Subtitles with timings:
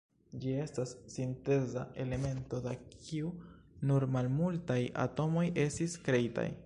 [0.43, 3.29] Ĝi estas sinteza elemento, da kiu
[3.91, 6.53] nur malmultaj atomoj estis kreitaj.